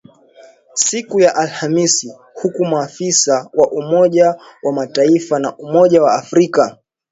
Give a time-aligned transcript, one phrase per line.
[0.73, 6.77] siku ya Alhamis huku maafisa wa Umoja wa Mataifa na Umoja wa Afrika